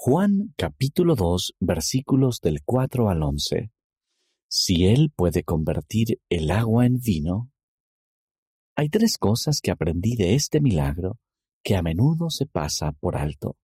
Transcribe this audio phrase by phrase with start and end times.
[0.00, 3.72] Juan capítulo 2 versículos del 4 al 11.
[4.46, 7.50] Si Él puede convertir el agua en vino.
[8.76, 11.18] Hay tres cosas que aprendí de este milagro
[11.64, 13.56] que a menudo se pasa por alto.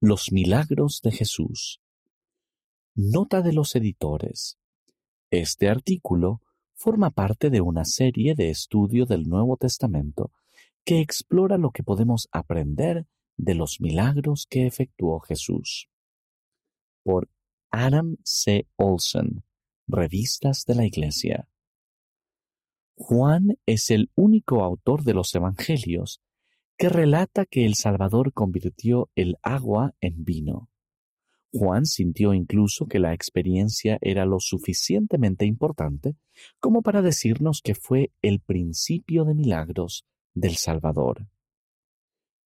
[0.00, 1.80] Los milagros de Jesús.
[2.96, 4.58] Nota de los editores.
[5.30, 6.42] Este artículo
[6.74, 10.32] forma parte de una serie de estudio del Nuevo Testamento
[10.84, 13.06] que explora lo que podemos aprender
[13.36, 15.88] de los milagros que efectuó Jesús.
[17.02, 17.28] Por
[17.70, 18.66] Adam C.
[18.76, 19.44] Olson,
[19.86, 21.48] Revistas de la Iglesia.
[22.96, 26.20] Juan es el único autor de los Evangelios
[26.76, 30.70] que relata que el Salvador convirtió el agua en vino.
[31.52, 36.16] Juan sintió incluso que la experiencia era lo suficientemente importante
[36.58, 41.28] como para decirnos que fue el principio de milagros del Salvador.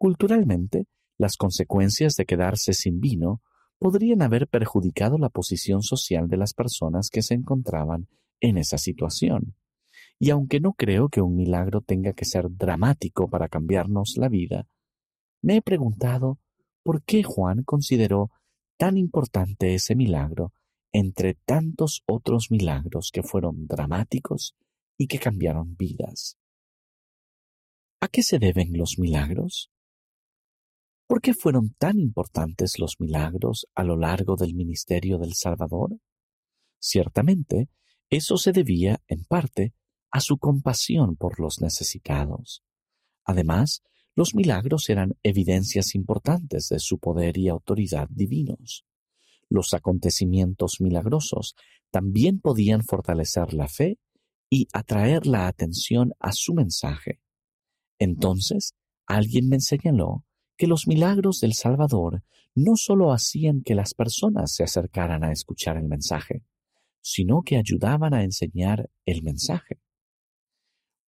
[0.00, 0.86] Culturalmente,
[1.18, 3.42] las consecuencias de quedarse sin vino
[3.78, 8.08] podrían haber perjudicado la posición social de las personas que se encontraban
[8.40, 9.56] en esa situación.
[10.18, 14.66] Y aunque no creo que un milagro tenga que ser dramático para cambiarnos la vida,
[15.42, 16.38] me he preguntado
[16.82, 18.30] por qué Juan consideró
[18.78, 20.54] tan importante ese milagro
[20.92, 24.56] entre tantos otros milagros que fueron dramáticos
[24.96, 26.38] y que cambiaron vidas.
[28.00, 29.70] ¿A qué se deben los milagros?
[31.10, 35.98] ¿Por qué fueron tan importantes los milagros a lo largo del ministerio del Salvador?
[36.78, 37.68] Ciertamente,
[38.08, 39.74] eso se debía, en parte,
[40.12, 42.62] a su compasión por los necesitados.
[43.24, 43.82] Además,
[44.14, 48.84] los milagros eran evidencias importantes de su poder y autoridad divinos.
[49.48, 51.56] Los acontecimientos milagrosos
[51.90, 53.98] también podían fortalecer la fe
[54.48, 57.20] y atraer la atención a su mensaje.
[57.98, 58.74] Entonces,
[59.08, 60.24] alguien me señaló
[60.60, 62.22] que los milagros del Salvador
[62.54, 66.44] no sólo hacían que las personas se acercaran a escuchar el mensaje,
[67.00, 69.80] sino que ayudaban a enseñar el mensaje.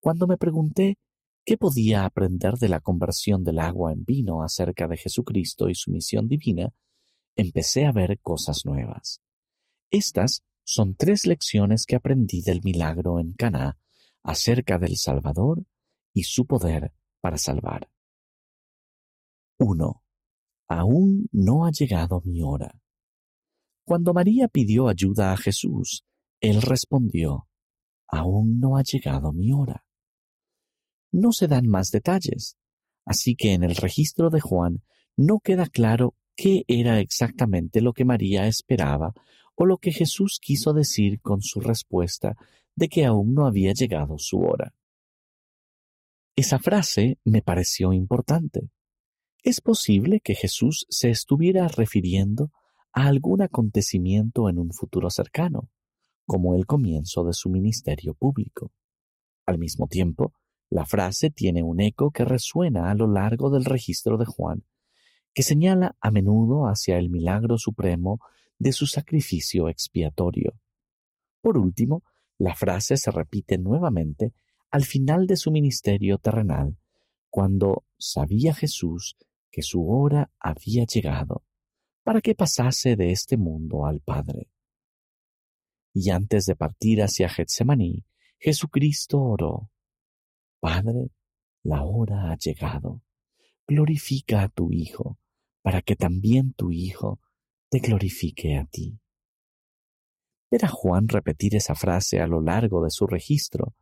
[0.00, 0.96] Cuando me pregunté
[1.44, 5.90] qué podía aprender de la conversión del agua en vino acerca de Jesucristo y su
[5.90, 6.72] misión divina,
[7.36, 9.20] empecé a ver cosas nuevas.
[9.90, 13.76] Estas son tres lecciones que aprendí del milagro en Caná
[14.22, 15.66] acerca del Salvador
[16.14, 17.91] y su poder para salvar.
[19.58, 20.02] 1.
[20.68, 22.80] Aún no ha llegado mi hora.
[23.84, 26.04] Cuando María pidió ayuda a Jesús,
[26.40, 27.48] él respondió,
[28.06, 29.84] Aún no ha llegado mi hora.
[31.10, 32.56] No se dan más detalles,
[33.04, 34.82] así que en el registro de Juan
[35.16, 39.12] no queda claro qué era exactamente lo que María esperaba
[39.54, 42.36] o lo que Jesús quiso decir con su respuesta
[42.74, 44.74] de que aún no había llegado su hora.
[46.34, 48.70] Esa frase me pareció importante.
[49.44, 52.52] Es posible que Jesús se estuviera refiriendo
[52.92, 55.68] a algún acontecimiento en un futuro cercano,
[56.26, 58.70] como el comienzo de su ministerio público.
[59.44, 60.32] Al mismo tiempo,
[60.70, 64.62] la frase tiene un eco que resuena a lo largo del registro de Juan,
[65.34, 68.20] que señala a menudo hacia el milagro supremo
[68.60, 70.54] de su sacrificio expiatorio.
[71.40, 72.04] Por último,
[72.38, 74.34] la frase se repite nuevamente
[74.70, 76.78] al final de su ministerio terrenal,
[77.28, 79.16] cuando sabía Jesús
[79.52, 81.44] que su hora había llegado
[82.02, 84.50] para que pasase de este mundo al Padre.
[85.94, 88.04] Y antes de partir hacia Getsemaní,
[88.38, 89.70] Jesucristo oró,
[90.58, 91.10] Padre,
[91.62, 93.02] la hora ha llegado,
[93.68, 95.18] glorifica a tu Hijo,
[95.60, 97.20] para que también tu Hijo
[97.68, 98.98] te glorifique a ti.
[100.50, 103.74] Ver a Juan repetir esa frase a lo largo de su registro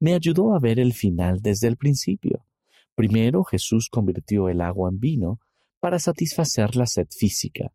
[0.00, 2.47] me ayudó a ver el final desde el principio.
[2.98, 5.38] Primero Jesús convirtió el agua en vino
[5.78, 7.72] para satisfacer la sed física.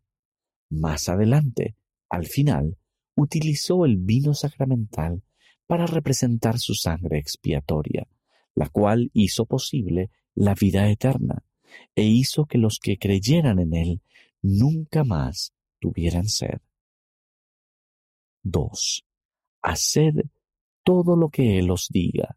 [0.68, 1.76] Más adelante,
[2.10, 2.76] al final,
[3.14, 5.22] utilizó el vino sacramental
[5.66, 8.06] para representar su sangre expiatoria,
[8.54, 11.42] la cual hizo posible la vida eterna
[11.94, 14.02] e hizo que los que creyeran en él
[14.42, 16.60] nunca más tuvieran sed.
[18.42, 19.06] 2.
[19.62, 20.26] Haced
[20.82, 22.36] todo lo que él os diga.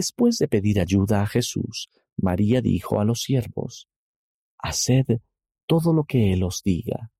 [0.00, 3.86] Después de pedir ayuda a Jesús, María dijo a los siervos,
[4.56, 5.20] Haced
[5.66, 7.12] todo lo que Él os diga.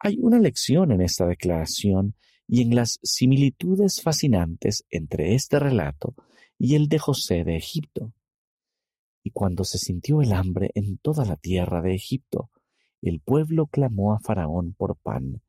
[0.00, 2.16] Hay una lección en esta declaración
[2.48, 6.16] y en las similitudes fascinantes entre este relato
[6.58, 8.12] y el de José de Egipto.
[9.22, 12.50] Y cuando se sintió el hambre en toda la tierra de Egipto,
[13.00, 15.40] el pueblo clamó a Faraón por pan,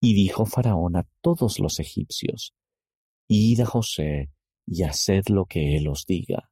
[0.00, 2.54] y dijo Faraón a todos los egipcios,
[3.26, 4.28] Id a José
[4.66, 6.50] y haced lo que él os diga.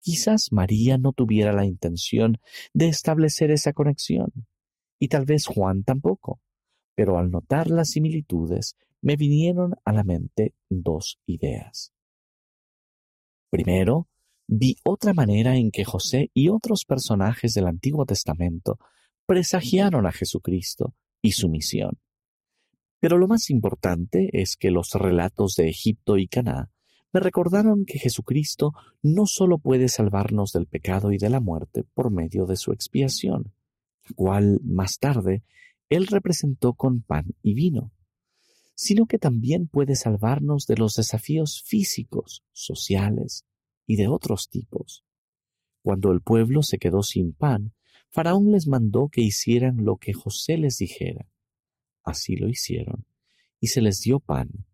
[0.00, 2.38] Quizás María no tuviera la intención
[2.72, 4.32] de establecer esa conexión,
[4.98, 6.40] y tal vez Juan tampoco,
[6.94, 11.92] pero al notar las similitudes me vinieron a la mente dos ideas.
[13.50, 14.08] Primero,
[14.46, 18.78] vi otra manera en que José y otros personajes del Antiguo Testamento
[19.26, 21.98] presagiaron a Jesucristo y su misión.
[23.00, 26.70] Pero lo más importante es que los relatos de Egipto y Caná
[27.12, 32.10] me recordaron que Jesucristo no sólo puede salvarnos del pecado y de la muerte por
[32.10, 33.52] medio de su expiación,
[34.14, 35.42] cual más tarde
[35.88, 37.90] él representó con pan y vino,
[38.74, 43.44] sino que también puede salvarnos de los desafíos físicos, sociales
[43.86, 45.04] y de otros tipos.
[45.82, 47.72] Cuando el pueblo se quedó sin pan,
[48.10, 51.26] Faraón les mandó que hicieran lo que José les dijera.
[52.10, 53.06] Así lo hicieron,
[53.60, 54.66] y se les dio pan,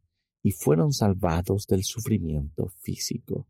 [0.43, 3.47] y fueron salvados del sufrimiento físico.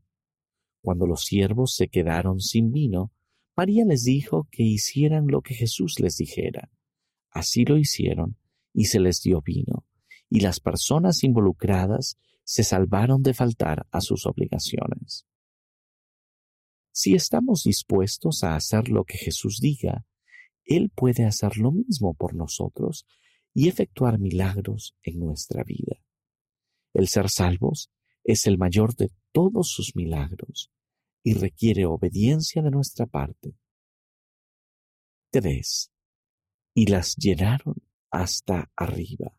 [0.82, 3.12] Cuando los siervos se quedaron sin vino,
[3.56, 6.68] María les dijo que hicieran lo que Jesús les dijera.
[7.30, 8.36] Así lo hicieron,
[8.72, 9.86] y se les dio vino,
[10.28, 15.26] y las personas involucradas se salvaron de faltar a sus obligaciones.
[16.90, 20.04] Si estamos dispuestos a hacer lo que Jesús diga,
[20.64, 23.06] Él puede hacer lo mismo por nosotros
[23.56, 25.96] y efectuar milagros en nuestra vida.
[26.92, 27.90] El ser salvos
[28.22, 30.70] es el mayor de todos sus milagros
[31.22, 33.56] y requiere obediencia de nuestra parte.
[35.30, 35.90] 3.
[36.74, 37.76] Y las llenaron
[38.10, 39.32] hasta arriba.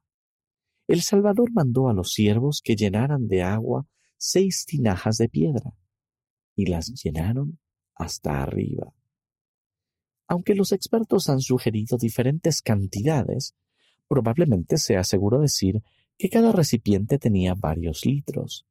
[0.87, 3.85] El Salvador mandó a los siervos que llenaran de agua
[4.17, 5.77] seis tinajas de piedra,
[6.55, 7.59] y las llenaron
[7.93, 8.91] hasta arriba.
[10.27, 13.53] Aunque los expertos han sugerido diferentes cantidades,
[14.07, 15.83] probablemente sea seguro decir
[16.17, 18.65] que cada recipiente tenía varios litros.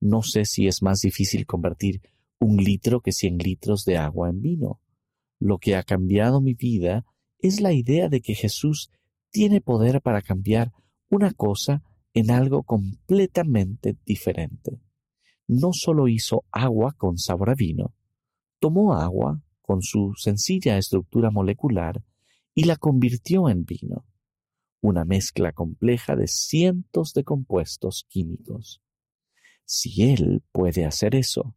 [0.00, 2.00] No sé si es más difícil convertir
[2.38, 4.80] un litro que cien litros de agua en vino.
[5.38, 7.04] Lo que ha cambiado mi vida
[7.38, 8.90] es la idea de que Jesús
[9.30, 10.72] tiene poder para cambiar
[11.08, 14.80] una cosa en algo completamente diferente.
[15.46, 17.94] No solo hizo agua con sabor a vino,
[18.58, 22.02] tomó agua con su sencilla estructura molecular
[22.54, 24.04] y la convirtió en vino
[24.80, 28.80] una mezcla compleja de cientos de compuestos químicos.
[29.64, 31.54] Si Él puede hacer eso,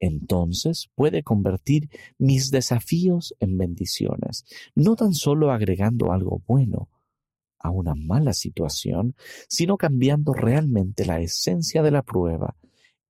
[0.00, 4.44] entonces puede convertir mis desafíos en bendiciones,
[4.74, 6.88] no tan solo agregando algo bueno
[7.58, 9.16] a una mala situación,
[9.48, 12.56] sino cambiando realmente la esencia de la prueba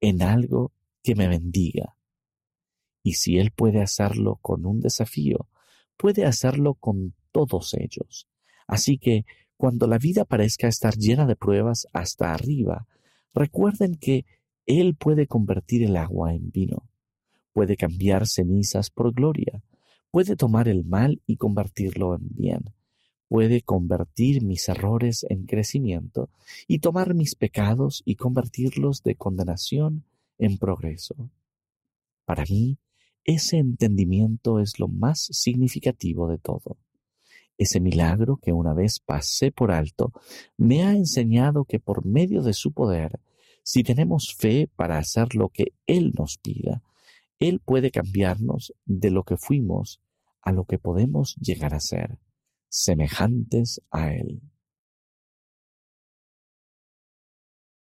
[0.00, 0.72] en algo
[1.02, 1.94] que me bendiga.
[3.02, 5.48] Y si Él puede hacerlo con un desafío,
[5.96, 8.28] puede hacerlo con todos ellos.
[8.66, 9.24] Así que
[9.58, 12.86] cuando la vida parezca estar llena de pruebas hasta arriba,
[13.34, 14.24] recuerden que
[14.66, 16.88] Él puede convertir el agua en vino,
[17.52, 19.60] puede cambiar cenizas por gloria,
[20.12, 22.72] puede tomar el mal y convertirlo en bien,
[23.28, 26.30] puede convertir mis errores en crecimiento
[26.68, 30.04] y tomar mis pecados y convertirlos de condenación
[30.38, 31.30] en progreso.
[32.24, 32.78] Para mí,
[33.24, 36.76] ese entendimiento es lo más significativo de todo.
[37.58, 40.12] Ese milagro que una vez pasé por alto
[40.56, 43.20] me ha enseñado que por medio de su poder,
[43.64, 46.82] si tenemos fe para hacer lo que Él nos pida,
[47.40, 50.00] Él puede cambiarnos de lo que fuimos
[50.40, 52.18] a lo que podemos llegar a ser,
[52.68, 54.40] semejantes a Él.